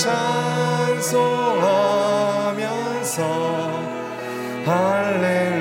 [0.00, 1.20] 찬송하면서
[4.64, 5.59] 할렐루야.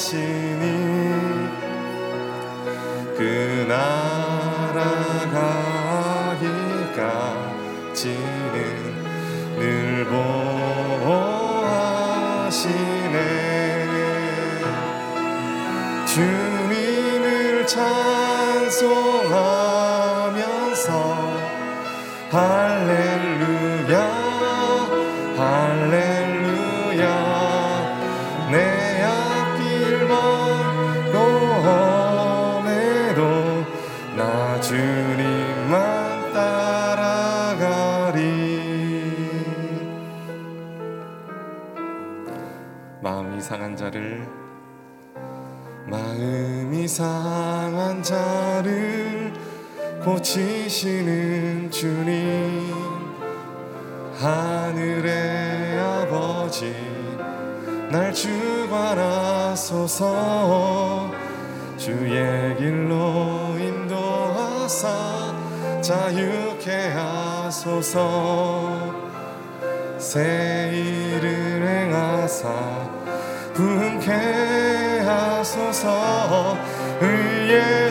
[0.00, 0.49] 心。
[50.04, 52.74] 고치시는 주님.
[54.18, 56.74] 하늘의 아버지
[57.90, 60.00] 날 주관하소서.
[61.76, 65.34] 주의 길로 인도하사
[65.80, 68.98] 자유케 하소서.
[69.98, 72.99] 새 일을 행하사
[73.60, 76.56] 분케 하소서.
[77.02, 77.89] 의의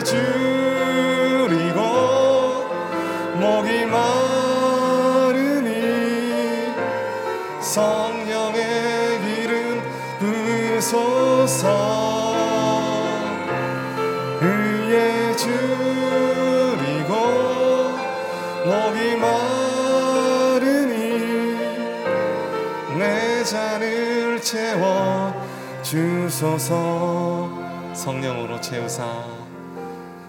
[26.40, 27.50] 주소서.
[27.92, 29.04] 성령으로 채우사.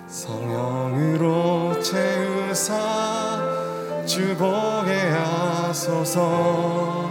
[0.08, 3.40] 성령으로 채우사.
[4.06, 7.10] 주보게 하소서.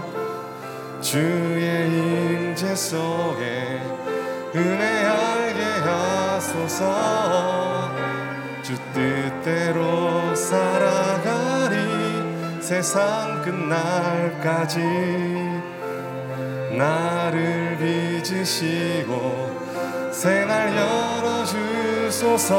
[1.01, 3.81] 주의 임재 속에
[4.55, 6.85] 은혜 알게 하소서.
[8.63, 11.79] 주 뜻대로 살아가리
[12.61, 14.81] 세상 끝날까지
[16.77, 20.77] 나를 빚 으시고 생활
[21.47, 22.51] 열어주소서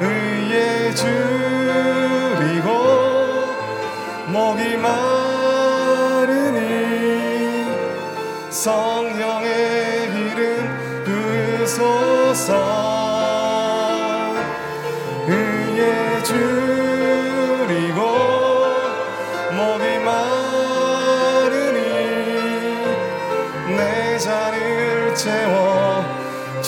[0.00, 2.68] 의에 줄이고
[4.28, 6.58] 목이 마르니
[8.50, 11.04] 성령의 기름
[11.64, 12.97] 부소서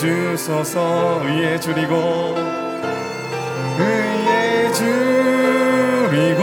[0.01, 2.35] 주소서 위에 줄이고
[3.79, 6.41] 위에 줄이고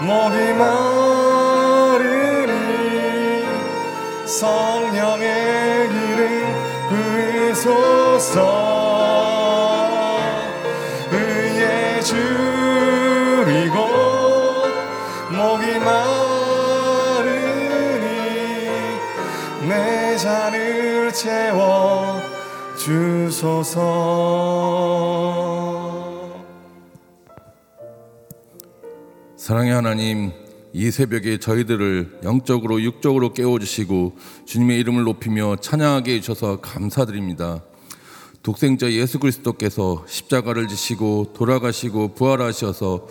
[0.00, 1.84] 목이 마르니
[4.26, 6.26] 성령의 기름
[7.52, 8.34] 부소서.
[11.12, 13.76] 위에 줄이고
[15.30, 17.38] 목이 마르니
[19.68, 21.81] 내 잔을 채워
[23.32, 23.80] 주소서
[29.36, 30.32] 사랑의 하나님,
[30.74, 37.64] 이 새벽에 저희들을 영적으로 육적으로 깨워주시고 주님의 이름을 높이며 찬양하게 해주셔서 감사드립니다.
[38.42, 43.06] 독생자 예수 그리스도께서 십자가를 지시고 돌아가시고 부활하셔서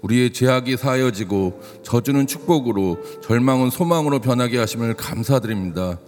[0.00, 5.98] 우리의 죄악이 사여지고 저주는 축복으로 절망은 소망으로 변하게 하심을 감사드립니다.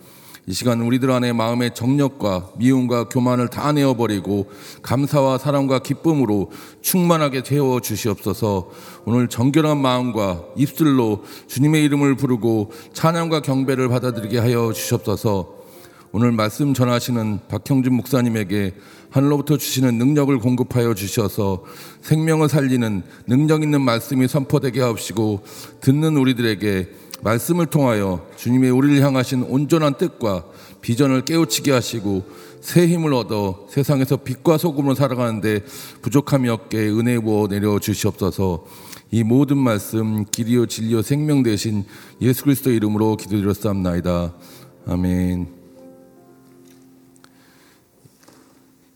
[0.49, 4.51] 이 시간 우리들 안에 마음의 정력과 미움과 교만을 다 내어버리고
[4.81, 6.51] 감사와 사랑과 기쁨으로
[6.81, 8.71] 충만하게 채워 주시옵소서.
[9.05, 15.55] 오늘 정결한 마음과 입술로 주님의 이름을 부르고 찬양과 경배를 받아들이게 하여 주시옵소서.
[16.13, 18.73] 오늘 말씀 전하시는 박형준 목사님에게
[19.11, 21.65] 하늘로부터 주시는 능력을 공급하여 주셔서
[22.01, 25.43] 생명을 살리는 능력 있는 말씀이 선포되게 하옵시고
[25.83, 26.89] 듣는 우리들에게
[27.23, 30.45] 말씀을 통하여 주님의 우리를 향하신 온전한 뜻과
[30.81, 32.25] 비전을 깨우치게 하시고
[32.61, 35.65] 새 힘을 얻어 세상에서 빛과 소금으로 살아가는데
[36.03, 38.65] 부족함이 없게 은혜 부어 내려 주시옵소서
[39.11, 41.85] 이 모든 말씀 길이요 진리요 생명 되신
[42.21, 44.35] 예수 그리스도 이름으로 기도드렸사옵나이다.
[44.87, 45.49] 아멘.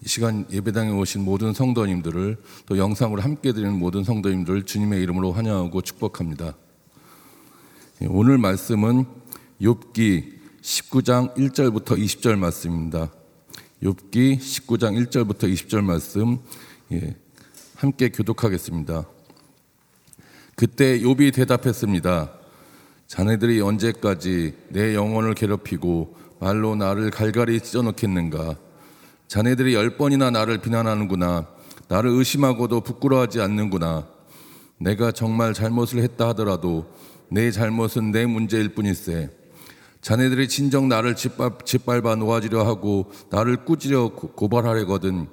[0.05, 2.37] 이 시간 예배당에 오신 모든 성도님들을
[2.67, 6.57] 또 영상으로 함께 드리는 모든 성도님들 주님의 이름으로 환영하고 축복합니다.
[8.03, 9.05] 예, 오늘 말씀은
[9.61, 13.13] 욥기 19장 1절부터 20절 말씀입니다.
[13.83, 16.39] 욥기 19장 1절부터 20절 말씀
[16.91, 17.15] 예,
[17.77, 19.05] 함께 교독하겠습니다.
[20.57, 22.33] 그때 욥이 대답했습니다.
[23.07, 28.57] 자네들이 언제까지 내 영혼을 괴롭히고 말로 나를 갈갈이 찢어놓겠는가?
[29.29, 31.47] 자네들이 열 번이나 나를 비난하는구나.
[31.87, 34.09] 나를 의심하고도 부끄러워하지 않는구나.
[34.79, 36.91] 내가 정말 잘못을 했다 하더라도
[37.33, 39.31] 내 잘못은 내 문제일 뿐일세.
[40.03, 45.29] 자네들이 진정 나를 짓밟, 아 놓아지려 하고 나를 꾸지려 고발하려거든.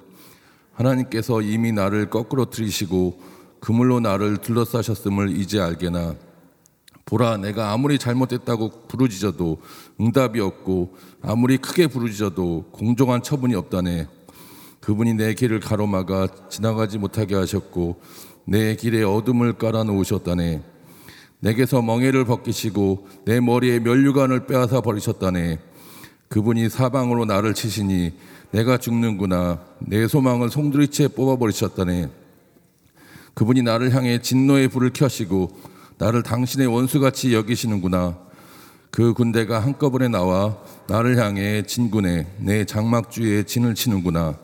[0.72, 3.20] 하나님께서 이미 나를 거꾸로 들이시고
[3.60, 6.14] 그물로 나를 둘러싸셨음을 이제 알게나.
[7.04, 9.58] 보라, 내가 아무리 잘못했다고 부르짖어도
[10.00, 14.08] 응답이 없고 아무리 크게 부르짖어도 공정한 처분이 없다네.
[14.80, 18.00] 그분이 내 길을 가로막아 지나가지 못하게 하셨고
[18.46, 20.62] 내 길에 어둠을 깔아 놓으셨다네.
[21.40, 25.58] 내게서 멍에를 벗기시고 내 머리에 면류관을 빼앗아 버리셨다네.
[26.28, 28.12] 그분이 사방으로 나를 치시니
[28.52, 29.60] 내가 죽는구나.
[29.80, 32.08] 내 소망을 송두리째 뽑아 버리셨다네.
[33.34, 35.50] 그분이 나를 향해 진노의 불을 켜시고
[35.98, 38.18] 나를 당신의 원수같이 여기시는구나.
[38.90, 44.36] 그 군대가 한꺼번에 나와 나를 향해 진군해 내 장막주에 진을 치는구나.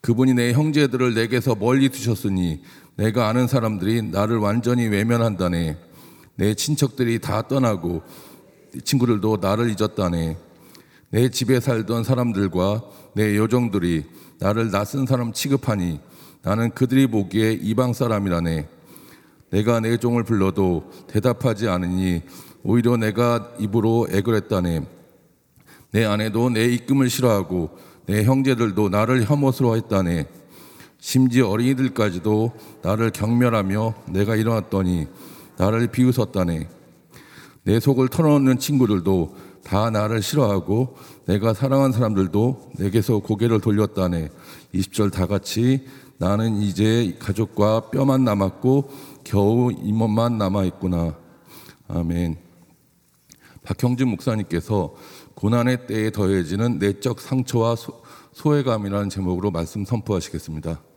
[0.00, 2.62] 그분이 내 형제들을 내게서 멀리 두셨으니
[2.96, 5.76] 내가 아는 사람들이 나를 완전히 외면한다네.
[6.40, 8.00] 내 친척들이 다 떠나고
[8.82, 10.38] 친구들도 나를 잊었다네.
[11.10, 12.82] 내 집에 살던 사람들과
[13.12, 14.06] 내 요정들이
[14.38, 16.00] 나를 낯선 사람 취급하니
[16.40, 18.66] 나는 그들이 보기에 이방 사람이라네.
[19.50, 22.22] 내가 내 종을 불러도 대답하지 않으니
[22.62, 24.80] 오히려 내가 입으로 애걸했다네.
[25.90, 30.24] 내 아내도 내 입금을 싫어하고 내 형제들도 나를 혐오스러워 했다네.
[31.00, 35.06] 심지어 어린이들까지도 나를 경멸하며 내가 일어났더니
[35.60, 36.68] 나를 비웃었다네.
[37.64, 44.30] 내 속을 털어놓는 친구들도 다 나를 싫어하고 내가 사랑한 사람들도 내게서 고개를 돌렸다네.
[44.74, 45.86] 20절 다 같이
[46.16, 48.90] 나는 이제 가족과 뼈만 남았고
[49.22, 51.18] 겨우 이몸만 남아 있구나.
[51.88, 52.38] 아멘.
[53.62, 54.94] 박형진 목사님께서
[55.34, 58.02] 고난의 때에 더해지는 내적 상처와 소,
[58.32, 60.89] 소외감이라는 제목으로 말씀 선포하시겠습니다.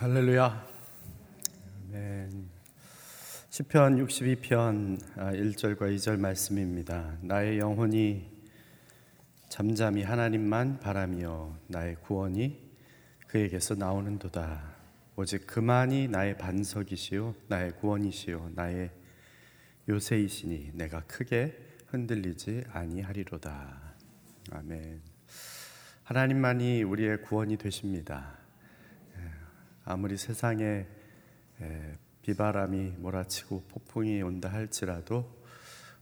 [0.00, 0.66] 할렐루야.
[3.50, 7.18] 시편 62편 1절과 아, 2절 말씀입니다.
[7.20, 8.32] 나의 영혼이
[9.50, 12.72] 잠잠히 하나님만 바라며 나의 구원이
[13.26, 14.72] 그에게서 나오는도다.
[15.16, 18.90] 오직 그만이 나의 반석이시요 나의 구원이시요 나의
[19.86, 21.54] 요새이시니 내가 크게
[21.88, 23.82] 흔들리지 아니하리로다.
[24.52, 25.02] 아멘.
[26.04, 28.39] 하나님만이 우리의 구원이 되십니다.
[29.90, 30.86] 예, 아무리 세상에
[32.22, 35.28] 비바람이 몰아치고 폭풍이 온다 할지라도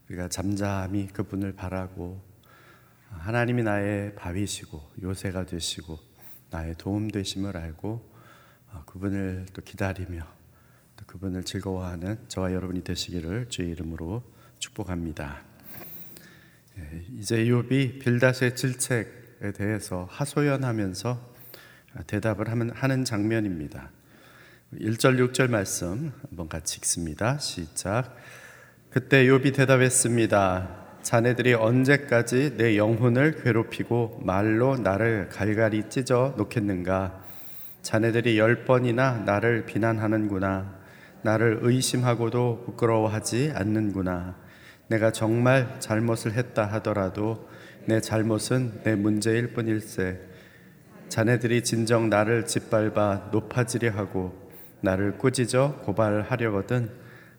[0.07, 2.21] 우리가 잠잠히 그분을 바라고
[3.09, 5.97] 하나님이 나의 바위시고 요새가 되시고
[6.51, 8.09] 나의 도움 되심을 알고
[8.71, 10.21] 어, 그분을 또 기다리며
[10.95, 14.23] 또 그분을 즐거워하는 저와 여러분이 되시기를 주의 이름으로
[14.59, 15.41] 축복합니다.
[16.77, 21.28] 예, 이제 욥이 빌닷의 질책에 대해서 하소연하면서
[22.07, 23.89] 대답을 하는 장면입니다.
[24.75, 27.37] 1절 6절 말씀 한번 같이 읽습니다.
[27.39, 28.15] 시작.
[28.91, 30.79] 그때 욥이 대답했습니다.
[31.01, 37.23] 자네들이 언제까지 내 영혼을 괴롭히고 말로 나를 갈갈이 찢어 놓겠는가?
[37.81, 40.77] 자네들이 열 번이나 나를 비난하는구나.
[41.23, 44.35] 나를 의심하고도 부끄러워하지 않는구나.
[44.87, 47.49] 내가 정말 잘못을 했다 하더라도
[47.85, 50.28] 내 잘못은 내 문제일 뿐일세.
[51.09, 54.49] 자네들이 진정 나를 짓밟아 높아지려 하고
[54.81, 56.89] 나를 꾸짖어 고발하려거든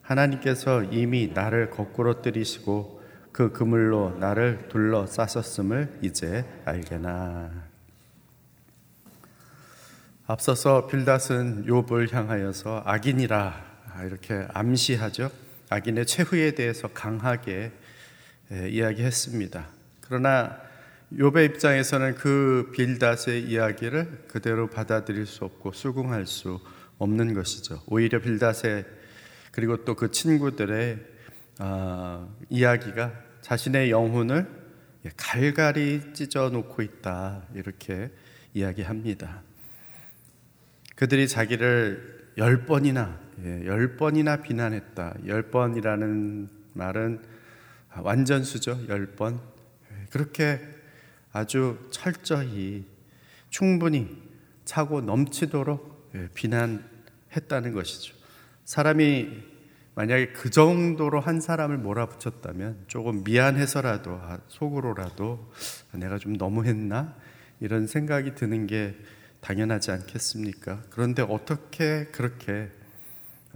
[0.01, 3.01] 하나님께서 이미 나를 거꾸로 뜨리시고
[3.31, 7.49] 그 그물로 나를 둘러 싸셨음을 이제 알게나.
[10.27, 13.71] 앞서서 빌닷은 욥을 향하여서 악인이라
[14.05, 15.31] 이렇게 암시하죠.
[15.69, 17.71] 악인의 최후에 대해서 강하게
[18.51, 19.65] 이야기했습니다.
[20.01, 20.57] 그러나
[21.13, 26.61] 욥의 입장에서는 그 빌닷의 이야기를 그대로 받아들일 수 없고 수긍할 수
[26.99, 27.81] 없는 것이죠.
[27.87, 28.85] 오히려 빌닷의
[29.51, 30.99] 그리고 또 그 친구들의
[31.59, 34.47] 어, 이야기가 자신의 영혼을
[35.17, 38.09] 갈갈이 찢어 놓고 있다 이렇게
[38.53, 39.41] 이야기합니다.
[40.95, 45.15] 그들이 자기를 열 번이나 예, 열 번이나 비난했다.
[45.25, 47.21] 열 번이라는 말은
[47.97, 48.85] 완전수죠.
[48.87, 49.41] 열 번.
[50.09, 50.80] 그렇게
[51.31, 52.85] 아주 철저히
[53.49, 54.21] 충분히
[54.65, 56.89] 차고 넘치도록 예, 비난
[57.35, 58.15] 했다는 것이죠.
[58.65, 59.51] 사람이
[59.95, 65.51] 만약에 그 정도로 한 사람을 몰아붙였다면 조금 미안해서라도 아, 속으로라도
[65.93, 67.15] 내가 좀 너무했나
[67.59, 68.95] 이런 생각이 드는 게
[69.41, 70.83] 당연하지 않겠습니까?
[70.89, 72.69] 그런데 어떻게 그렇게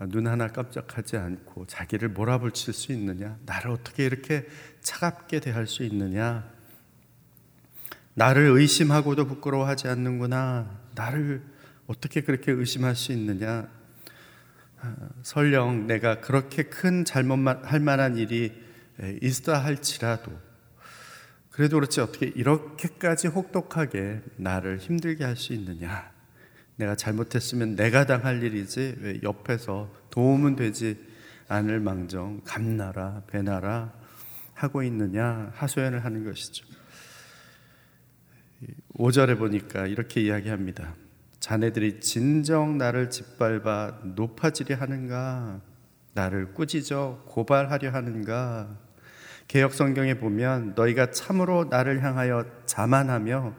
[0.10, 3.38] 눈 하나 깜짝하지 않고 자기를 몰아붙일 수 있느냐?
[3.46, 4.46] 나를 어떻게 이렇게
[4.82, 6.55] 차갑게 대할 수 있느냐?
[8.16, 10.80] 나를 의심하고도 부끄러워하지 않는구나.
[10.96, 11.44] 나를
[11.86, 13.68] 어떻게 그렇게 의심할 수 있느냐?
[14.82, 18.54] 아, 설령 내가 그렇게 큰 잘못만 할 만한 일이
[19.22, 20.32] 있다 할지라도
[21.50, 26.12] 그래도 그렇지 어떻게 이렇게까지 혹독하게 나를 힘들게 할 수 있느냐?
[26.78, 30.98] 내가 잘못했으면 내가 당할 일이지 왜 옆에서 도움은 되지
[31.48, 33.94] 않을 망정 감나라 배나라
[34.54, 36.66] 하고 있느냐 하소연을 하는 것이죠.
[38.98, 40.96] 5절에 보니까 이렇게 이야기합니다.
[41.40, 45.60] 자네들이 진정 나를 짓밟아 높아지려 하는가?
[46.14, 48.78] 나를 꾸짖어 고발하려 하는가?
[49.48, 53.54] 개혁 성경에 보면 너희가 참으로 나를 향하여 자만하며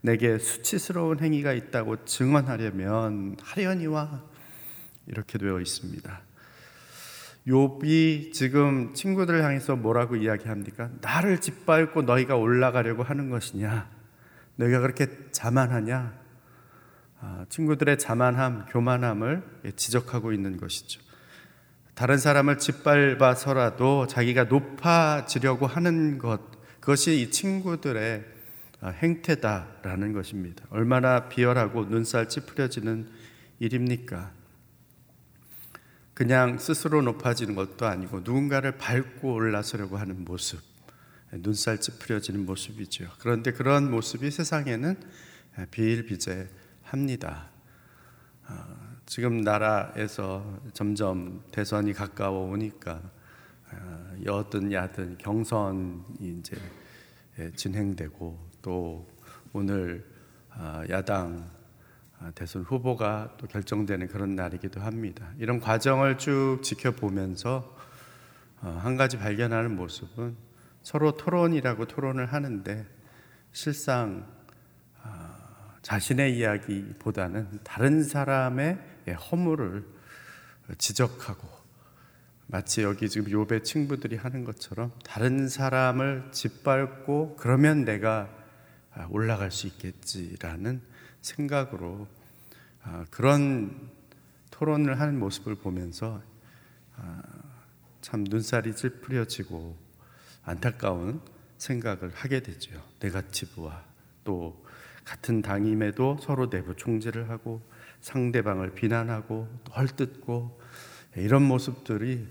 [0.00, 4.24] 내게 수치스러운 행위가 있다고 증언하려면 하려니와
[5.06, 6.20] 이렇게 되어 있습니다.
[7.46, 10.90] 욥이 지금 친구들을 향해서 뭐라고 이야기합니까?
[11.02, 13.97] 나를 짓밟고 너희가 올라가려고 하는 것이냐?
[14.58, 16.18] 너희가 그렇게 자만하냐?
[17.20, 19.42] 아, 친구들의 자만함, 교만함을
[19.76, 21.00] 지적하고 있는 것이죠.
[21.94, 26.40] 다른 사람을 짓밟아서라도 자기가 높아지려고 하는 것,
[26.80, 28.24] 그것이 이 친구들의
[28.80, 30.64] 아, 행태다라는 것입니다.
[30.70, 33.08] 얼마나 비열하고 눈살 찌푸려지는
[33.58, 34.30] 일입니까?
[36.14, 40.60] 그냥 스스로 높아지는 것도 아니고 누군가를 밟고 올라서려고 하는 모습,
[41.32, 43.10] 눈살 찌푸려지는 모습이죠.
[43.18, 44.96] 그런데 그런 모습이 세상에는
[45.70, 46.48] 비일비재
[46.82, 47.50] 합니다.
[48.48, 48.54] 어,
[49.04, 53.02] 지금 나라에서 점점 대선이 가까워 오니까
[53.72, 56.56] 어, 여든 야든 경선이 이제
[57.38, 59.06] 예, 진행되고 또
[59.52, 60.06] 오늘
[60.56, 61.50] 어, 야당
[62.34, 65.30] 대선 후보가 또 결정되는 그런 날이기도 합니다.
[65.38, 67.76] 이런 과정을 쭉 지켜보면서
[68.56, 70.34] 한 가지 발견하는 모습은
[70.88, 72.86] 서로 토론이라고 토론을 하는데
[73.52, 74.26] 실상
[75.82, 79.84] 자신의 이야기보다는 다른 사람의 허물을
[80.78, 81.46] 지적하고
[82.46, 88.30] 마치 여기 지금 요배 친구들이 하는 것처럼 다른 사람을 짓밟고 그러면 내가
[89.10, 90.80] 올라갈 수 있겠지라는
[91.20, 92.08] 생각으로
[92.82, 93.90] 아, 그런
[94.50, 96.22] 토론을 하는 모습을 보면서
[96.96, 97.20] 아,
[98.00, 99.87] 참 눈살이 찌푸려지고
[100.48, 101.20] 안타까운
[101.58, 102.72] 생각을 하게 되죠.
[103.00, 103.84] 네가티브와
[104.24, 104.64] 또
[105.04, 107.60] 같은 당임에도 서로 내부 총질을 하고
[108.00, 110.60] 상대방을 비난하고 헐뜯고
[111.16, 112.26] 이런 모습들이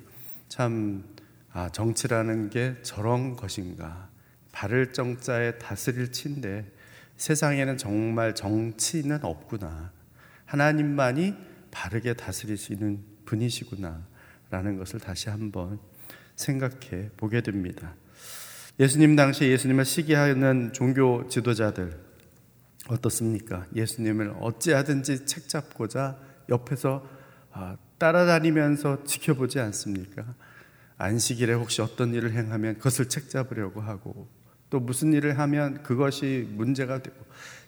[0.48, 1.04] 참
[1.52, 4.10] 아, 정치라는 게 저런 것인가
[4.52, 6.72] 발을 정자에 다스릴 친데
[7.18, 9.92] 세상에는 정말 정치는 없구나.
[10.46, 11.36] 하나님만이
[11.72, 14.06] 바르게 다스리시는 분이시구나.
[14.50, 15.80] 라는 것을 다시 한번
[16.36, 17.96] 생각해 보게 됩니다.
[18.79, 22.00] 예수님 당시 예수님을 시기하는 종교 지도자들
[22.89, 23.65] 어떻습니까?
[23.75, 26.19] 예수님을 어찌하든지 책 잡고자
[26.50, 27.03] 옆에서
[27.51, 30.36] 아, 따라다니면서 지켜보지 않습니까?
[31.00, 34.29] 안식일에 혹시 어떤 일을 행하면 그것을 책 잡으려고 하고
[34.69, 37.15] 또 무슨 일을 하면 그것이 문제가 되고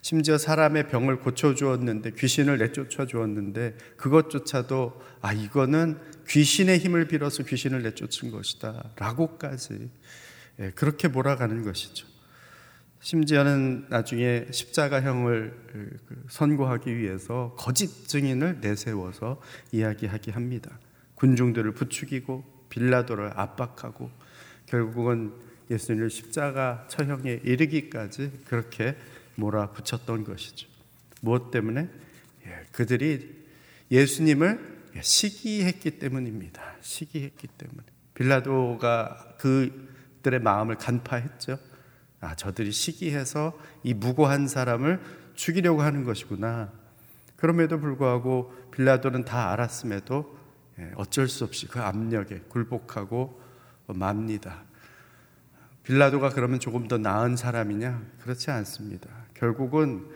[0.02, 5.98] 심지어 사람의 병을 고쳐 주었는데 귀신을 내쫓아 주었는데 그것조차도 아 이거는
[6.28, 9.90] 귀신의 힘을 빌어서 귀신을 내쫓은 것이다라고까지 예,
[10.76, 12.08] 그렇게 몰아가는 것이죠.
[13.02, 20.78] 심지어는 나중에 십자가형을 그, 선고하기 위해서 거짓 증인을 내세워서 이야기하게 합니다.
[21.16, 24.12] 군중들을 부추기고 빌라도를 압박하고
[24.66, 25.34] 결국은
[25.72, 28.96] 예수님을 십자가 처형에 이르기까지 그렇게
[29.36, 30.68] 몰아붙였던 것이죠.
[31.22, 31.90] 무엇 때문에?
[32.46, 33.46] 예, 그들이
[33.92, 36.62] 예수님을 시기했기 때문입니다.
[36.82, 37.84] 시기했기 때문에.
[38.14, 41.58] 빌라도가 그 들의 마음을 간파했죠.
[42.22, 45.00] 아, 저들이 시기해서 이 무고한 사람을
[45.36, 46.72] 죽이려고 하는 것이구나.
[47.38, 50.38] 그럼에도 불구하고 빌라도는 다 알았음에도
[50.80, 53.42] 예, 어쩔 수 없이 그 압력에 굴복하고
[53.88, 54.64] 맙니다.
[55.84, 58.02] 빌라도가 그러면 조금 더 나은 사람이냐?
[58.22, 59.10] 그렇지 않습니다.
[59.34, 60.08] 결국은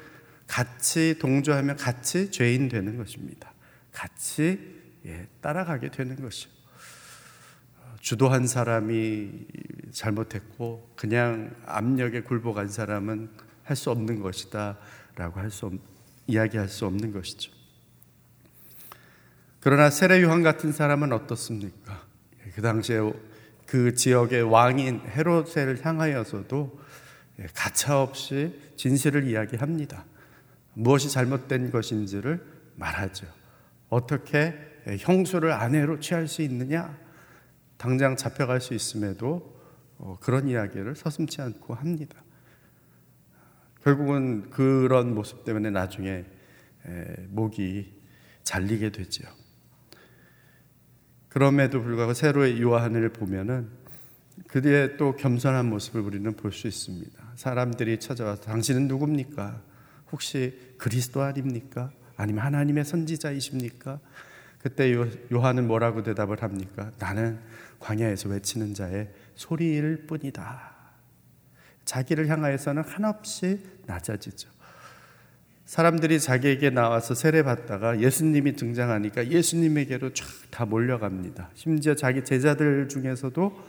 [0.48, 3.54] 같이 동조하면 같이 죄인 되는 것입니다.
[3.92, 6.52] 같이 예, 따라가게 되는 것이요.
[8.00, 9.48] 주도한 사람이
[9.94, 13.30] 잘못했고 그냥 압력에 굴복한 사람은
[13.64, 15.72] 할 수 없는 것이다라고 할 수
[16.28, 17.52] 이야기할 수 없는 것이죠.
[19.60, 22.04] 그러나 세례 요한 같은 사람은 어떻습니까?
[22.56, 23.00] 그 당시에
[23.66, 26.80] 그 지역의 왕인 헤롯을 향하여서도
[27.54, 30.06] 가차없이 진실을 이야기합니다.
[30.74, 33.26] 무엇이 잘못된 것인지를 말하죠.
[33.90, 34.54] 어떻게
[35.00, 36.98] 형수를 아내로 취할 수 있느냐?
[37.78, 39.53] 당장 잡혀갈 수 있음에도 어,
[40.20, 42.24] 그런 이야기를 서슴지 않고 합니다.
[43.84, 46.26] 결국은 그런 모습 때문에 나중에
[47.30, 48.02] 목이
[48.44, 49.24] 잘리게 되죠.
[51.30, 53.70] 그럼에도 불구하고 세로의 요한을 보면은
[54.48, 57.34] 그의 또 겸손한 모습을 우리는 볼 수 있습니다.
[57.36, 59.62] 사람들이 찾아와서 당신은 누굽니까?
[60.12, 61.92] 혹시 그리스도 아닙니까?
[62.16, 64.00] 아니면 하나님의 선지자이십니까?
[64.60, 64.94] 그때
[65.32, 66.92] 요한은 뭐라고 대답을 합니까?
[67.00, 67.40] 나는
[67.80, 70.74] 광야에서 외치는 자의 소리일 뿐이다.
[71.86, 74.50] 자기를 향하여서는 한없이 낮아지죠.
[75.66, 81.50] 사람들이 자기에게 나와서 세례받다가 예수님이 등장하니까 예수님에게로 쫙 다 몰려갑니다.
[81.56, 83.60] 심지어 자기 제자들 중에서도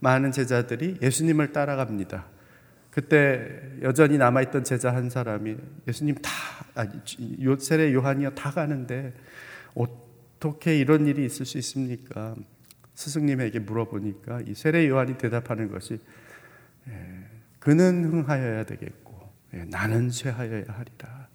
[0.00, 2.26] 많은 제자들이 예수님을 따라갑니다.
[2.90, 6.30] 그때 여전히 남아있던 제자 한 사람이 예수님 다,
[6.74, 6.90] 아니,
[7.60, 9.14] 세례 요한이요 다 가는데
[9.74, 12.34] 어떻게 이런 일이 있을 수 있습니까?
[12.94, 15.98] 스승님에게 물어보니까 이 세례 요한이 대답하는 것이
[16.88, 16.92] 예,
[17.58, 21.28] 그는 흥하여야 되겠고 예, 나는 쇠하여야 하리라.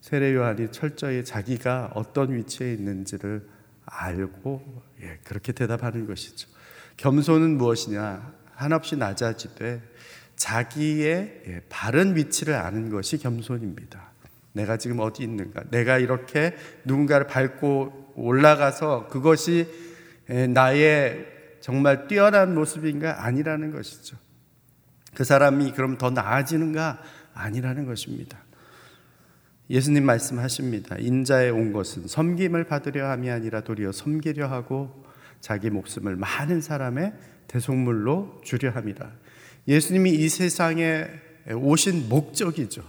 [0.00, 3.48] 세례 요한이 철저히 자기가 어떤 위치에 있는지를
[3.84, 6.48] 알고 예, 그렇게 대답하는 것이죠.
[6.96, 8.34] 겸손은 무엇이냐?
[8.54, 9.82] 한없이 낮아지되
[10.36, 14.10] 자기의 예, 바른 위치를 아는 것이 겸손입니다.
[14.52, 15.64] 내가 지금 어디 있는가?
[15.70, 19.95] 내가 이렇게 누군가를 밟고 올라가서 그것이 예,
[20.28, 21.26] 나의
[21.60, 23.24] 정말 뛰어난 모습인가?
[23.24, 24.16] 아니라는 것이죠.
[25.14, 27.00] 그 사람이 그럼 더 나아지는가?
[27.34, 28.38] 아니라는 것입니다.
[29.68, 30.96] 예수님 말씀하십니다.
[30.98, 35.04] 인자에 온 것은 섬김을 받으려 함이 아니라 도리어 섬기려 하고
[35.40, 37.12] 자기 목숨을 많은 사람의
[37.48, 39.10] 대속물로 주려 함이라.
[39.66, 41.06] 예수님이 이 세상에
[41.52, 42.82] 오신 목적이죠.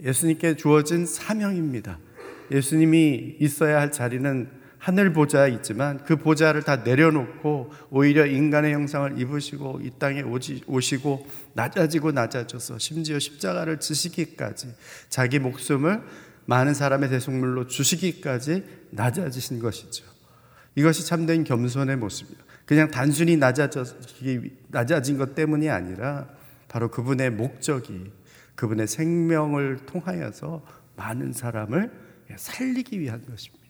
[0.00, 1.98] 예수님께 주어진 사명입니다.
[2.50, 9.80] 예수님이 있어야 할 자리는 하늘 보좌 있지만 그 보좌를 다 내려놓고 오히려 인간의 형상을 입으시고
[9.82, 14.74] 이 땅에 오시고 낮아지고 낮아져서 심지어 십자가를 지시기까지
[15.08, 16.02] 자기 목숨을
[16.44, 20.04] 많은 사람의 대속물로 주시기까지 낮아지신 것이죠.
[20.74, 22.44] 이것이 참된 겸손의 모습이에요.
[22.66, 26.28] 그냥 단순히 낮아진 것 때문이 아니라
[26.68, 28.12] 바로 그분의 목적이
[28.54, 30.62] 그분의 생명을 통하여서
[30.96, 31.90] 많은 사람을
[32.36, 33.63] 살리기 위한 것입니다.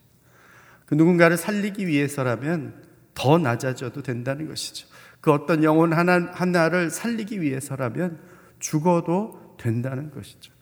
[0.85, 4.87] 그 누군가를 살리기 위해서라면 더 낮아져도 된다는 것이죠.
[5.21, 8.19] 그 어떤 영혼 하나, 하나를 살리기 위해서라면
[8.59, 10.53] 죽어도 된다는 것이죠.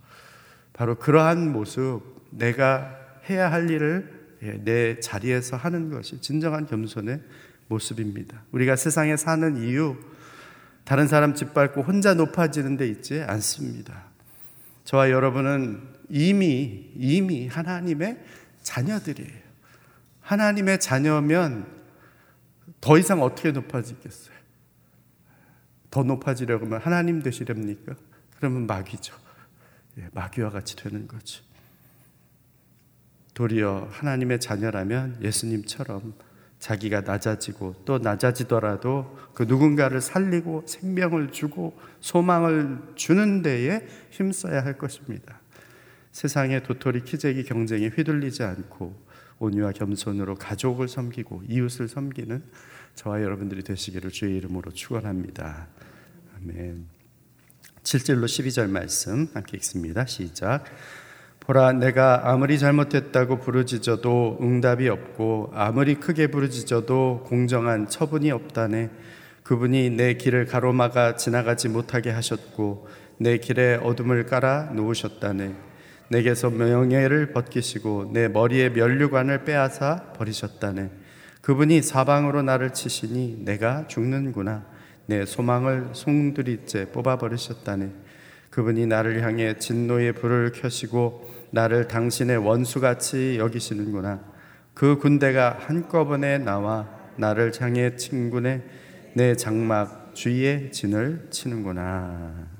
[0.71, 2.95] 바로 그러한 모습, 내가
[3.29, 7.21] 해야 할 일을 예, 내 자리에서 하는 것이 진정한 겸손의
[7.67, 8.43] 모습입니다.
[8.51, 9.95] 우리가 세상에 사는 이유,
[10.83, 14.05] 다른 사람 짓밟고 혼자 높아지는 데 있지 않습니다.
[14.83, 18.19] 저와 여러분은 이미 이미 하나님의
[18.63, 19.42] 자녀들이에요.
[20.23, 21.65] 하나님의 자녀면
[22.81, 24.35] 더 이상 어떻게 높아지겠어요?
[25.91, 27.95] 더 높아지려면 하나님 되시렵니까?
[28.37, 29.15] 그러면 마귀죠.
[29.99, 31.43] 예, 마귀와 같이 되는 거죠.
[33.33, 36.13] 도리어 하나님의 자녀라면 예수님처럼
[36.59, 45.41] 자기가 낮아지고 또 낮아지더라도 그 누군가를 살리고 생명을 주고 소망을 주는 데에 힘써야 할 것입니다.
[46.11, 48.95] 세상의 도토리 키재기 경쟁에 휘둘리지 않고
[49.39, 52.43] 온유와 겸손으로 가족을 섬기고 이웃을 섬기는
[52.95, 55.67] 저와 여러분들이 되시기를 주의 이름으로 축원합니다.
[56.37, 56.85] 아멘.
[57.83, 60.05] 7절로 12절 말씀 함께 읽습니다.
[60.05, 60.65] 시작.
[61.41, 68.89] 보라 내가 아무리 잘못했다고 부르짖어도 응답이 없고 아무리 크게 부르짖어도 공정한 처분이 없다네
[69.43, 75.72] 그분이 내 길을 가로막아 지나가지 못하게 하셨고 내 길에 어둠을 깔아 놓으셨다네
[76.13, 80.89] 내게서 명예를 벗기시고 내 머리에 면류관을 빼앗아 버리셨다네
[81.41, 84.65] 그분이 사방으로 나를 치시니 내가 죽는구나
[85.07, 87.89] 내 소망을 송두리째 뽑아 버리셨다네
[88.53, 94.21] 그분이 나를 향해 진노의 불을 켜시고 나를 당신의 원수같이 여기시는구나.
[94.75, 98.61] 그 군대가 한꺼번에 나와 나를 향해 친구네
[99.15, 102.52] 내 장막 주위에 진을 치는구나.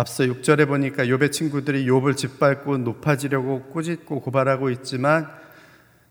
[0.00, 5.28] 앞서 6절에 보니까 욥의 친구들이 욥을 짓밟고 높아지려고 꾸짖고 고발하고 있지만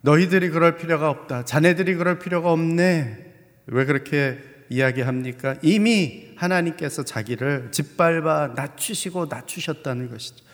[0.01, 1.43] 너희들이 그럴 필요가 없다.
[1.43, 3.33] 자네들이 그럴 필요가 없네.
[3.65, 4.37] 왜 그렇게
[4.69, 5.55] 이야기합니까?
[5.63, 10.45] 이미 하나님께서 자기를 짓밟아 낮추시고 낮추셨다는 것이죠.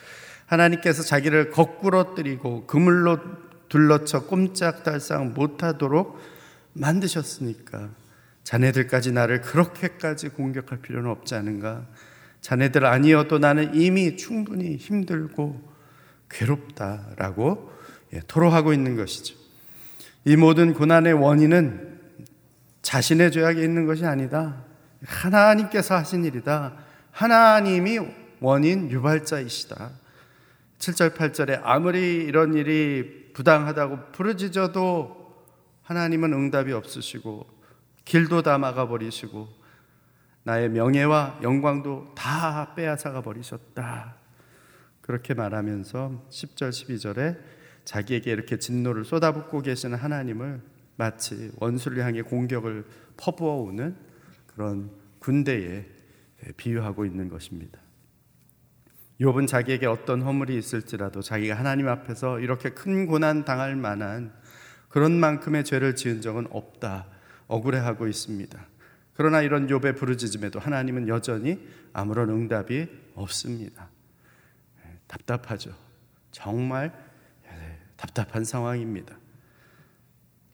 [0.46, 3.20] 하나님께서 자기를 거꾸로 뜨리고 그물로
[3.68, 6.18] 둘러쳐 꼼짝달싹 못하도록
[6.72, 7.90] 만드셨으니까
[8.46, 11.86] 자네들까지 나를 그렇게까지 공격할 필요는 없지 않은가?
[12.46, 15.60] 자네들 아니어도 나는 이미 충분히 힘들고
[16.30, 17.72] 괴롭다라고
[18.14, 19.36] 예, 토로하고 있는 것이죠.
[20.26, 22.00] 이 모든 고난의 원인은
[22.84, 24.64] 자신의 죄악에 있는 것이 아니다.
[25.04, 26.78] 하나님께서 하신 일이다.
[27.10, 27.98] 하나님이
[28.42, 29.90] 원인 유발자이시다.
[30.78, 35.46] 7절, 8절에 아무리 이런 일이 부당하다고 부르짖어도
[35.82, 37.48] 하나님은 응답이 없으시고
[38.06, 39.65] 길도 다 막아버리시고
[40.46, 44.16] 나의 명예와 영광도 다 빼앗아가 버리셨다.
[45.02, 47.40] 그렇게 말하면서 10절, 12절에
[47.84, 50.62] 자기에게 이렇게 진노를 쏟아붓고 계시는 하나님을
[50.98, 52.86] 마치 원수를 향해 공격을
[53.18, 53.96] 퍼부어 오는
[54.46, 55.86] 그런 군대에
[56.58, 57.80] 비유하고 있는 것입니다.
[59.20, 64.32] 욥은 자기에게 어떤 허물이 있을지라도 자기가 하나님 앞에서 이렇게 큰 고난 당할 만한
[64.90, 67.08] 그런 만큼의 죄를 지은 적은 없다.
[67.48, 68.75] 억울해하고 있습니다.
[69.16, 73.90] 그러나 이런 욥의 부르짖음에도 하나님은 여전히 아무런 응답이 없습니다.
[74.86, 75.74] 예, 답답하죠.
[76.32, 76.92] 정말
[77.46, 79.18] 예, 답답한 상황입니다.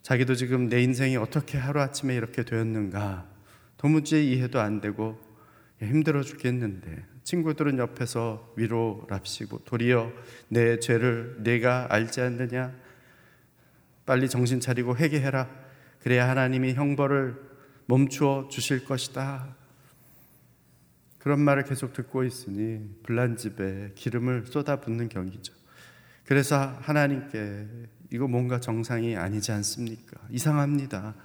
[0.04, 3.28] 자기도 지금 내 인생이 어떻게 하루아침에 이렇게 되었는가
[3.78, 5.20] 도무지 이해도 안 되고
[5.82, 10.12] 예, 힘들어 죽겠는데 친구들은 옆에서 위로랍시고 도리어
[10.50, 12.76] 내 죄를 내가 알지 않느냐
[14.06, 15.50] 빨리 정신 차리고 회개해라
[16.00, 17.51] 그래야 하나님이 형벌을
[17.92, 19.54] 멈추어 주실 것이다
[21.18, 25.54] 그런 말을 계속 듣고 있으니 불난 집에 기름을 쏟아붓는 경기죠
[26.26, 27.68] 그래서 하나님께
[28.14, 31.16] 이거 뭔가 정상이 아니지 않습니까 이상합니다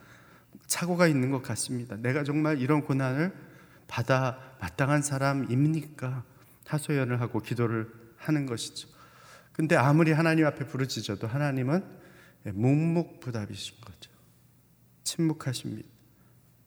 [0.66, 3.32] 착오가 있는 것 같습니다 내가 정말 이런 고난을
[3.86, 6.24] 받아 마땅한 사람입니까?
[6.66, 8.88] 하소연을 하고 기도를 하는 것이죠.
[9.52, 11.84] 근데 아무리 하나님 앞에 부르짖어도 하나님은
[12.44, 14.10] 묵묵부답이신 거죠.
[15.04, 15.95] 침묵하십니다.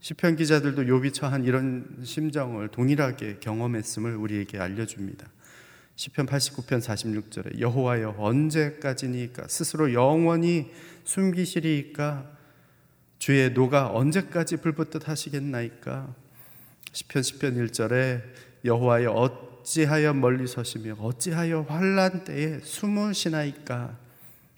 [0.02, 5.30] 시편 기자들도 욥이 처한 이런 심정을 동일하게 경험했음을 우리에게 알려줍니다.
[5.96, 9.50] 시편 89편 46절에 여호와여 언제까지니까?
[9.50, 10.72] 스스로 영원히
[11.04, 12.38] 숨기시리이까?
[13.18, 16.16] 주의 노가 언제까지 불붙듯 하시겠나이까?
[16.94, 18.22] 시편 10편 1절에
[18.64, 23.98] 여호와여 어찌하여 멀리 서시며 어찌하여 환란 때에 숨으시나이까?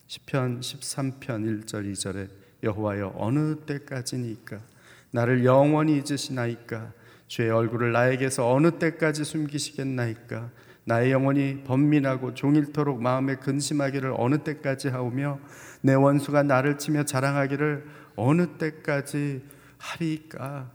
[0.05, 2.29] 시편 13편 1절 2절에
[2.61, 4.70] 여호와여 어느 때까지니까
[5.11, 6.93] 나를 영원히 잊으시나이까?
[7.27, 10.49] 주의 얼굴을 나에게서 어느 때까지 숨기시겠나이까?
[10.83, 15.39] 나의 영혼이 번민하고 종일토록 마음에 근심하기를 어느 때까지 하오며
[15.81, 19.43] 내 원수가 나를 치며 자랑하기를 어느 때까지
[19.77, 20.71] 하리까?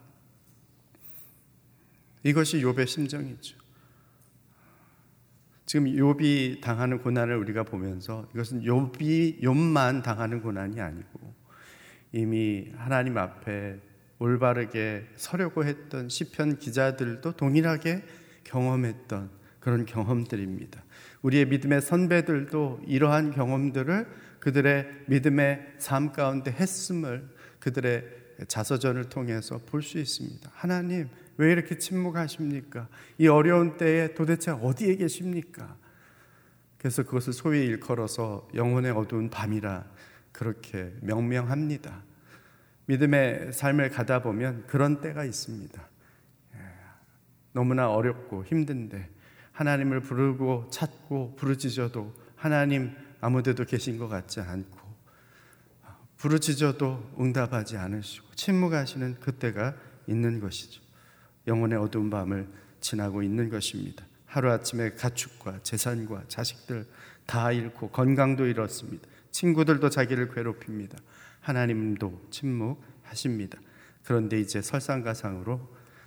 [2.22, 3.56] 이것이 욥의 심정이죠.
[5.64, 11.34] 지금 욥이 당하는 고난을 우리가 보면서 이것은 욥이 욥만 당하는 고난이 아니고
[12.12, 13.80] 이미 하나님 앞에
[14.18, 18.02] 올바르게 서려고 했던 시편 기자들도 동일하게
[18.44, 20.82] 경험했던 그런 경험들입니다.
[21.22, 24.06] 우리의 믿음의 선배들도 이러한 경험들을
[24.40, 28.04] 그들의 믿음의 삶 가운데 했음을 그들의
[28.48, 30.50] 자서전을 통해서 볼 수 있습니다.
[30.54, 32.88] 하나님, 왜 이렇게 침묵하십니까?
[33.18, 35.76] 이 어려운 때에 도대체 어디에 계십니까?
[36.78, 39.84] 그래서 그것을 소위 일컬어서 영혼의 어두운 밤이라
[40.32, 42.04] 그렇게 명명합니다.
[42.86, 45.88] 믿음의 삶을 가다 보면 그런 때가 있습니다.
[46.54, 46.58] 예,
[47.52, 49.10] 너무나 어렵고 힘든데
[49.52, 54.78] 하나님을 부르고 찾고 부르짖어도 하나님 아무데도 계신 것 같지 않고
[56.18, 59.74] 부르짖어도 응답하지 않으시고 침묵하시는 그때가
[60.06, 60.82] 있는 것이죠.
[61.46, 62.48] 영혼의 어두운 밤을
[62.80, 64.04] 지나고 있는 것입니다.
[64.26, 66.86] 하루아침에 가축과 재산과 자식들
[67.26, 69.06] 다 잃고 건강도 잃었습니다.
[69.30, 70.98] 친구들도 자기를 괴롭힙니다.
[71.46, 73.58] 하나님도 침묵하십니다.
[74.04, 75.60] 그런데 이제 설상가상으로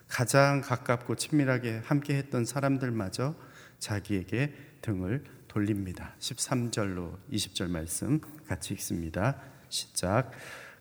[0.09, 3.35] 가장 가깝고 친밀하게 함께 했던 사람들마저
[3.79, 6.13] 자기에게 등을 돌립니다.
[6.19, 9.37] 13절로 20절 말씀 같이 읽습니다.
[9.69, 10.31] 시작.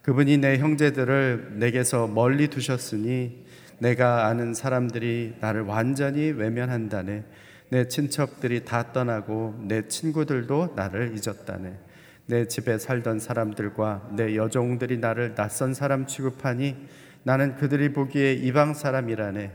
[0.03, 3.47] 그분이 내 형제들을 내게서 멀리 두셨으니
[3.79, 7.25] 내가 아는 사람들이 나를 완전히 외면한다네.
[7.71, 11.88] 내 친척들이 다 떠나고 내 친구들도 나를 잊었다네.
[12.28, 16.76] 내 집에 살던 사람들과 내 여종들이 나를 낯선 사람 취급하니
[17.22, 19.50] 나는 그들이 보기에 이방 사람이라네.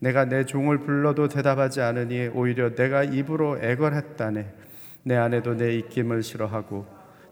[0.00, 4.54] 내가 내 종을 불러도 대답하지 않으니 오히려 내가 입으로 애걸했다네.
[5.04, 6.86] 내 아내도 내 입김을 싫어하고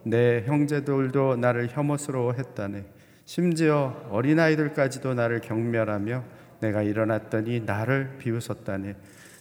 [0.05, 2.87] 내 형제들도 나를 혐오스러워했다네.
[3.27, 6.25] 심지어 어린아이들까지도 나를 경멸하며
[6.61, 8.97] 내가 일어났더니 나를 비웃었다네.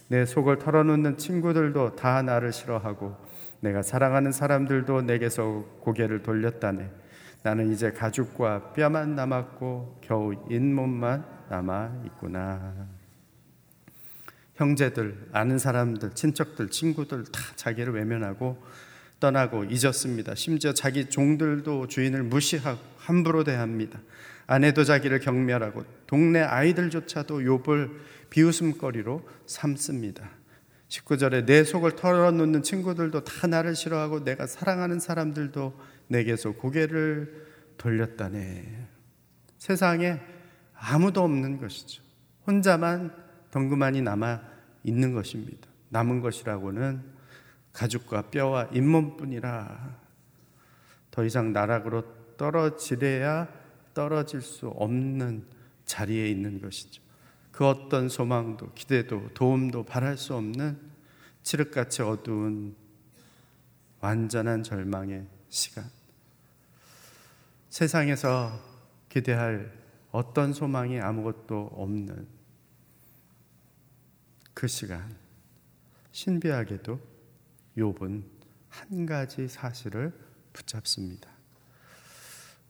[0.08, 3.27] 내 속을 털어놓는 친구들도 다 나를 싫어하고
[3.60, 6.90] 내가 사랑하는 사람들도 내게서 고개를 돌렸다네.
[7.42, 12.88] 나는 이제 가죽과 뼈만 남았고 겨우 잇몸만 남아 있구나.
[14.54, 18.60] 형제들, 아는 사람들, 친척들, 친구들 다 자기를 외면하고
[19.20, 20.34] 떠나고 잊었습니다.
[20.34, 24.00] 심지어 자기 종들도 주인을 무시하고 함부로 대합니다.
[24.46, 27.90] 아내도 자기를 경멸하고 동네 아이들조차도 욥을
[28.30, 30.28] 비웃음거리로 삼습니다.
[30.88, 37.46] 19절에 내 속을 털어놓는 친구들도 다 나를 싫어하고 내가 사랑하는 사람들도 내게서 고개를
[37.76, 38.86] 돌렸다네.
[39.58, 40.18] 세상에
[40.74, 42.02] 아무도 없는 것이죠.
[42.46, 43.14] 혼자만
[43.50, 44.40] 덩그마니 남아
[44.84, 45.68] 있는 것입니다.
[45.90, 47.02] 남은 것이라고는
[47.72, 49.98] 가죽과 뼈와 잇몸뿐이라
[51.10, 52.04] 더 이상 나락으로
[52.36, 53.48] 떨어지래야
[53.94, 55.44] 떨어질 수 없는
[55.84, 57.02] 자리에 있는 것이죠.
[57.58, 60.80] 그 어떤 소망도 기대도 도움도 바랄 수 없는
[61.42, 62.76] 칠흑같이 어두운
[63.98, 65.90] 완전한 절망의 시간.
[67.68, 68.52] 세상에서
[69.08, 69.76] 기대할
[70.12, 72.28] 어떤 소망이 아무것도 없는
[74.54, 75.16] 그 시간.
[76.12, 77.00] 신비하게도
[77.76, 78.22] 욥은
[78.68, 80.12] 한 가지 사실을
[80.52, 81.28] 붙잡습니다.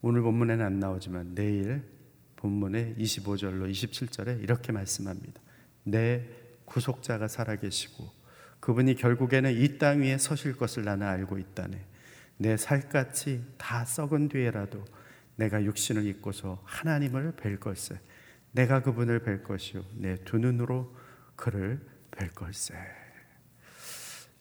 [0.01, 1.98] 오늘 본문에는 안 나오지만 내일
[2.39, 5.41] 본문의 25절로 27절에 이렇게 말씀합니다.
[5.85, 6.25] 내
[6.65, 8.09] 구속자가 살아계시고
[8.61, 11.85] 그분이 결국에는 이 땅 위에 서실 것을 나는 알고 있다네.
[12.39, 14.85] 내 살같이 다 썩은 뒤에라도
[15.37, 17.99] 내가 육신을 입고서 하나님을 뵐 걸세.
[18.53, 19.85] 내가 그분을 뵐 것이요.
[19.97, 20.95] 내 두 눈으로
[21.37, 22.75] 그를 뵐 걸세.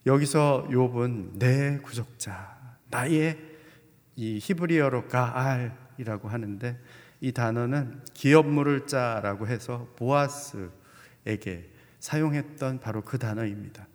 [0.05, 3.37] 여기서 욥은 내 구속자, 나의
[4.15, 6.79] 이 히브리어로 가알이라고 하는데
[7.19, 13.87] 이 단어는 기업 물을 자라고 해서 보아스에게 사용했던 바로 그 단어입니다.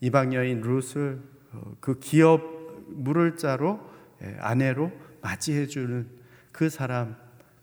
[0.00, 1.20] 이방 여인 룻을
[1.52, 2.42] 어, 그 기업
[2.88, 3.80] 물을 자로
[4.40, 6.08] 아내로 맞이해 주는
[6.52, 7.16] 그 사람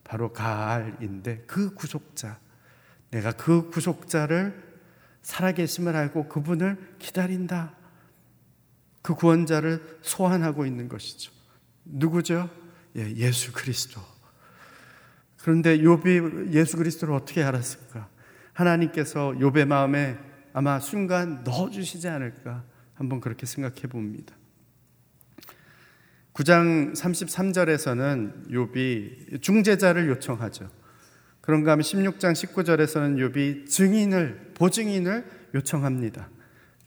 [0.03, 2.39] 바로 가알인데 그 구속자
[3.11, 4.63] 내가 그 구속자를
[5.21, 7.75] 살아계심을 알고 그분을 기다린다.
[9.01, 11.31] 그 구원자를 소환하고 있는 것이죠.
[11.85, 12.49] 누구죠?
[12.95, 14.01] 예, 예수 그리스도.
[15.45, 18.09] 그런데 욥이 예수 그리스도를 어떻게 알았을까?
[18.53, 20.17] 하나님께서 욥의 마음에
[20.53, 22.63] 아마 순간 넣어 주시지 않을까?
[22.95, 24.35] 한번 그렇게 생각해 봅니다.
[26.33, 30.67] 9장 33절에서는 욥이 중재자를 요청하죠.
[31.41, 36.27] 그런가 하면 16장 19절에서는 욥이 증인을 보증인을 요청합니다.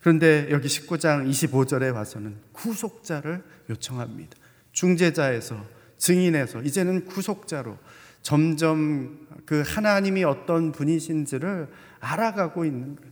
[0.01, 3.41] 그런데 여기 19장 25절에 와서는 구속자를
[3.71, 4.37] 요청합니다.
[4.73, 5.65] 중재자에서
[5.97, 7.79] 증인에서 이제는 구속자로
[8.29, 11.67] 점점 그 하나님이 어떤 분이신지를
[11.99, 13.11] 알아가고 있는 거예요.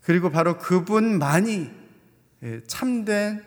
[0.00, 1.68] 그리고 바로 그분만이
[2.44, 3.42] 예, 참된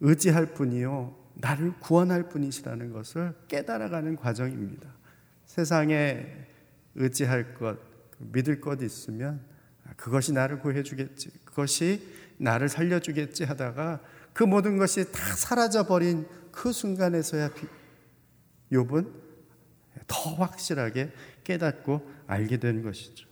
[0.00, 1.14] 의지할 분이요.
[1.34, 4.88] 나를 구원할 분이시라는 것을 깨달아가는 과정입니다.
[5.44, 6.26] 세상에
[6.94, 7.78] 의지할 것,
[8.20, 9.42] 믿을 것 있으면
[9.98, 11.44] 그것이 나를 구해주겠지.
[11.44, 14.00] 그것이 나를 살려주겠지 하다가
[14.32, 17.50] 그 모든 것이 다 사라져버린 그 순간에서야
[18.72, 19.27] 욥은
[20.06, 21.10] 더 확실하게
[21.44, 23.28] 깨닫고 알게 된 것이죠.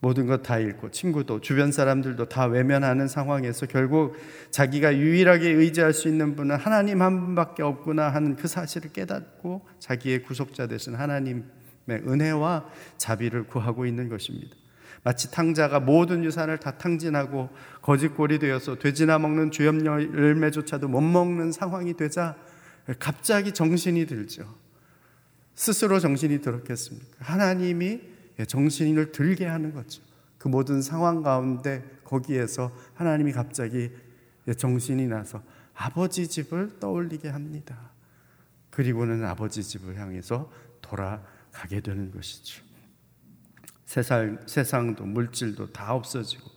[0.00, 4.14] 모든 것 다 잃고 친구도 주변 사람들도 다 외면하는 상황에서 결국
[4.50, 10.22] 자기가 유일하게 의지할 수 있는 분은 하나님 한 분밖에 없구나 하는 그 사실을 깨닫고 자기의
[10.22, 11.44] 구속자 되신 하나님의
[11.88, 14.54] 은혜와 자비를 구하고 있는 것입니다.
[15.02, 17.48] 마치 탕자가 모든 유산을 다 탕진하고
[17.80, 22.36] 거짓골이 되어서 돼지나 먹는 주염 열매조차도 못 먹는 상황이 되자
[22.98, 24.65] 갑자기 정신이 들죠.
[25.56, 27.16] 스스로 정신이 들었겠습니까?
[27.18, 28.00] 하나님이
[28.38, 30.02] 예, 정신을 들게 하는 거죠.
[30.38, 33.90] 그 모든 상황 가운데 거기에서 하나님이 갑자기
[34.46, 35.42] 예, 정신이 나서
[35.74, 37.90] 아버지 집을 떠올리게 합니다.
[38.70, 42.62] 그리고는 아버지 집을 향해서 돌아가게 되는 것이죠.
[43.86, 46.50] 세상, 세상도 물질도 다 없어지고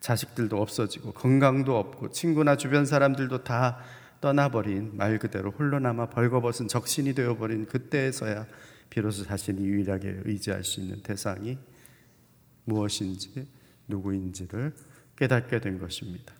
[0.00, 3.78] 자식들도 없어지고 건강도 없고 친구나 주변 사람들도 다
[4.22, 8.46] 떠나버린 말 그대로 홀로 남아 벌거벗은 적신이 되어버린 그때에서야
[8.88, 11.58] 비로소 자신이 유일하게 의지할 수 있는 대상이
[12.64, 13.48] 무엇인지
[13.88, 14.74] 누구인지를
[15.16, 16.32] 깨닫게 된 것입니다.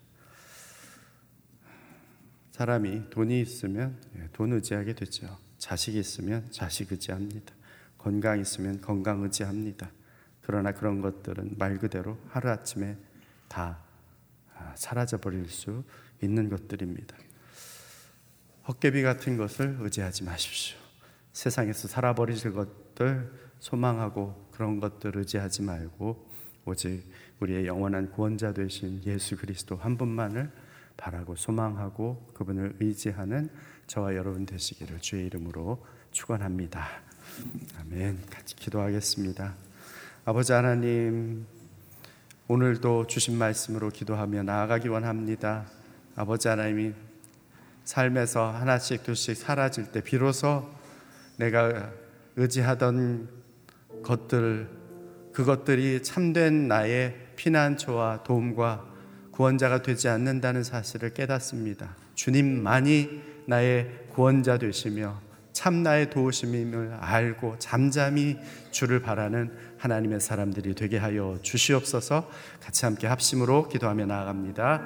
[2.53, 5.37] 사람이 돈이 있으면 예, 돈 의지하게 되죠.
[5.59, 7.53] 자식이 있으면 자식 의지합니다.
[7.99, 9.90] 건강 있으면 건강 의지합니다.
[10.42, 12.97] 그러나 그런 것들은 말 그대로 하루아침에
[13.49, 13.83] 다
[14.55, 15.83] 아, 사라져 버릴 수
[16.23, 17.16] 있는 것들입니다.
[18.68, 20.79] 헛개비 같은 것을 의지하지 마십시오.
[21.33, 26.31] 세상에서 살아버리실 것들 소망하고 그런 것들 의지하지 말고
[26.64, 27.05] 오직
[27.40, 30.51] 우리의 영원한 구원자 되신 예수 그리스도 한 분만을
[30.96, 33.48] 바라고 소망하고 그분을 의지하는
[33.87, 36.87] 저와 여러분 되시기를 주의 이름으로 축원합니다.
[37.81, 38.27] 아멘.
[38.31, 39.57] 같이 기도하겠습니다.
[40.25, 41.46] 아버지 하나님
[42.46, 45.66] 오늘도 주신 말씀으로 기도하며 나아가기 원합니다.
[46.14, 46.92] 아버지 하나님이
[47.85, 50.68] 삶에서 하나씩 둘씩 사라질 때 비로소
[51.37, 51.90] 내가
[52.37, 53.29] 의지하던
[54.03, 54.68] 것들,
[55.33, 58.87] 그것들이 참된 나의 피난처와 도움과
[59.33, 61.97] 구원자가 되지 않는다는 사실을 깨닫습니다.
[62.14, 65.21] 주님만이 나의 구원자 되시며
[65.53, 68.38] 참 나의 도우심임을 알고 잠잠히
[68.71, 72.29] 주를 바라는 하나님의 사람들이 되게 하여 주시옵소서
[72.62, 74.83] 같이 함께 합심으로 기도하며 나아갑니다.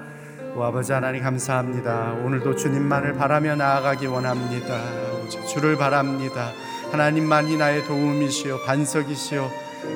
[0.56, 2.14] 오 아버지 하나님 감사합니다.
[2.24, 4.80] 오늘도 주님만을 바라며 나아가기 원합니다.
[5.52, 6.52] 주를 바랍니다.
[6.90, 9.50] 하나님만이 나의 도움이시요 반석이시요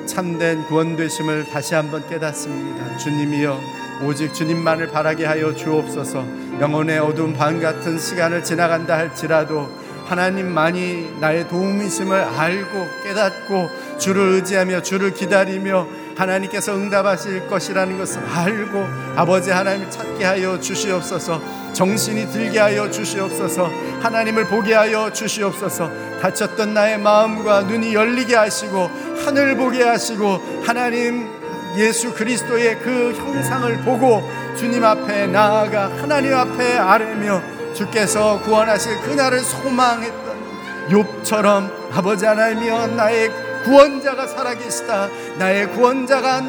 [0.05, 2.97] 참된 구원 되심을 다시 한번 깨닫습니다.
[2.97, 3.59] 주님이여
[4.03, 6.25] 오직 주님만을 바라게 하여 주옵소서.
[6.59, 9.69] 영혼의 어두운 밤 같은 시간을 지나간다 할지라도
[10.11, 19.51] 하나님만이 나의 도움이심을 알고 깨닫고 주를 의지하며 주를 기다리며 하나님께서 응답하실 것이라는 것을 알고 아버지
[19.51, 23.71] 하나님을 찾게 하여 주시옵소서 정신이 들게 하여 주시옵소서
[24.01, 28.89] 하나님을 보게 하여 주시옵소서 다쳤던 나의 마음과 눈이 열리게 하시고
[29.25, 31.29] 하늘 보게 하시고 하나님
[31.77, 40.41] 예수 그리스도의 그 형상을 보고 주님 앞에 나아가 하나님 앞에 아뢰며 주께서 구원하실 그날을 소망했던
[40.89, 43.31] 욥처럼 아버지 하나님이여 나의
[43.63, 45.09] 구원자가 살아계시다.
[45.37, 46.41] 나의 구원자가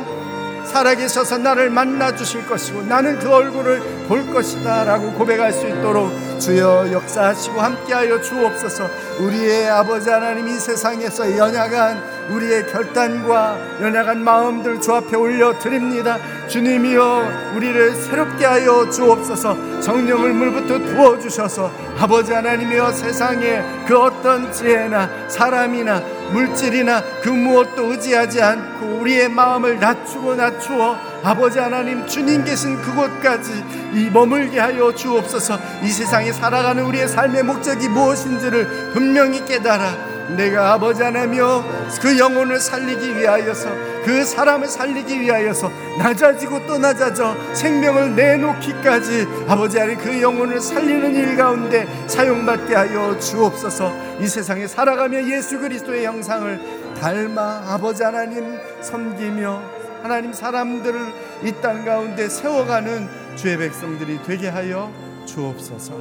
[0.65, 6.91] 살아계셔서 나를 만나 주실 것이고 나는 그 얼굴을 볼 것이다 라고 고백할 수 있도록 주여
[6.93, 8.89] 역사하시고 함께하여 주옵소서.
[9.21, 16.19] 우리의 아버지 하나님 이 세상에서 연약한 우리의 결단과 연약한 마음들 주 앞에 올려 드립니다.
[16.49, 19.81] 주님이여 우리를 새롭게 하여 주옵소서.
[19.81, 26.01] 정령을 물부터 부어주셔서 아버지 하나님이여 세상에 그 어떤 지혜나 사람이나
[26.31, 34.11] 물질이나 그 무엇도 의지하지 않고 우리의 마음을 낮추고 낮추어 아버지 하나님 주님 계신 그곳까지 이
[34.11, 35.59] 머물게 하여 주옵소서.
[35.83, 41.65] 이 세상에 살아가는 우리의 삶의 목적이 무엇인지를 분명히 깨달아 내가 아버지 하나며
[42.01, 49.99] 그 영혼을 살리기 위하여서 그 사람을 살리기 위하여서 낮아지고 또 낮아져 생명을 내놓기까지 아버지 하나님
[50.01, 54.21] 그 영혼을 살리는 일 가운데 사용받게 하여 주옵소서.
[54.21, 59.63] 이 세상에 살아가며 예수 그리스도의 형상을 닮아 아버지 하나님 섬기며
[60.03, 61.01] 하나님 사람들을
[61.45, 64.93] 이 땅 가운데 세워가는 주의 백성들이 되게 하여
[65.27, 65.95] 주옵소서.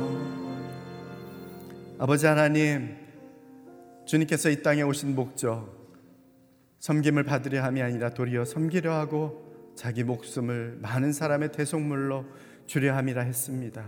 [1.99, 2.95] 아버지 하나님
[4.05, 5.80] 주님께서 이 땅에 오신 목적
[6.81, 12.25] 섬김을 받으려 함이 아니라 도리어 섬기려 하고 자기 목숨을 많은 사람의 대속물로
[12.65, 13.85] 주려 함이라 했습니다.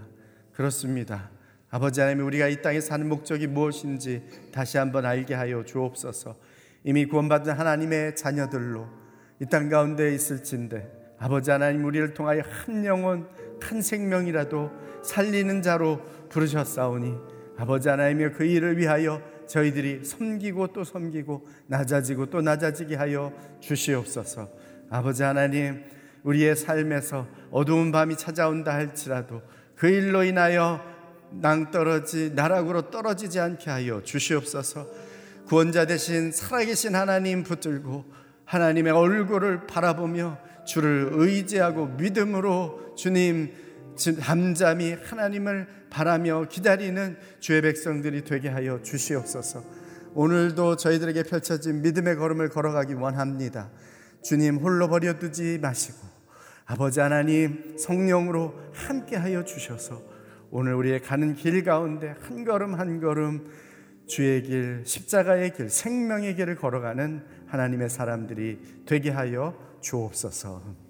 [0.54, 1.32] 그렇습니다.
[1.72, 6.36] 아버지 하나님 우리가 이 땅에 사는 목적이 무엇인지 다시 한번 알게 하여 주옵소서.
[6.84, 8.88] 이미 구원받은 하나님의 자녀들로
[9.42, 13.28] 이 땅 가운데 있을진데 아버지 하나님 우리를 통하여 한 영혼
[13.60, 14.72] 한 생명이라도
[15.04, 17.16] 살리는 자로 부르셨사오니
[17.58, 24.50] 아버지 하나님의 그 일을 위하여 저희들이 섬기고 또 섬기고 낮아지고 또 낮아지게 하여 주시옵소서.
[24.90, 25.84] 아버지 하나님
[26.24, 29.42] 우리의 삶에서 어두운 밤이 찾아온다 할지라도
[29.76, 30.82] 그 일로 인하여
[31.32, 34.88] 낭떠러지 나락으로 떨어지지 않게 하여 주시옵소서.
[35.48, 38.06] 구원자 대신 살아계신 하나님 붙들고
[38.46, 43.52] 하나님의 얼굴을 바라보며 주를 의지하고 믿음으로 주님
[43.96, 49.64] 잠잠히 하나님을 바라며 기다리는 주의 백성들이 되게 하여 주시옵소서.
[50.16, 53.70] 오늘도 저희들에게 펼쳐진 믿음의 걸음을 걸어가기 원합니다.
[54.24, 55.98] 주님 홀로 버려두지 마시고
[56.66, 60.02] 아버지 하나님 성령으로 함께 하여 주셔서
[60.50, 63.50] 오늘 우리의 가는 길 가운데 한 걸음 한 걸음
[64.06, 70.83] 주의 길, 십자가의 길, 생명의 길을 걸어가는 하나님의 사람들이 되게 하여 주옵소서.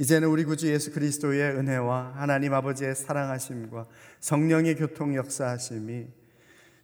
[0.00, 3.86] 이제는 우리 구주 예수 그리스도의 은혜와 하나님 아버지의 사랑하심과
[4.20, 6.06] 성령의 교통 역사하심이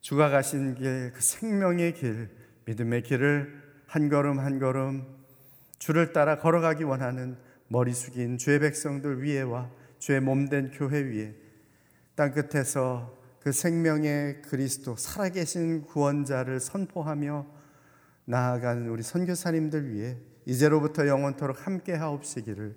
[0.03, 2.29] 주가 가신 길, 그 생명의 길,
[2.67, 5.07] 믿음의 길을 한 걸음 한 걸음
[5.79, 7.39] 주를 따라 걸어가기 원하는
[7.69, 11.35] 머리 숙인 주의 백성들 위에와 주의 몸된 교회 위에
[12.17, 17.47] 땅 끝에서 그 생명의 그리스도 살아계신 구원자를 선포하며
[18.27, 22.77] 나아가는 우리 선교사님들 위해 이제로부터 영원토록 함께 하옵시기를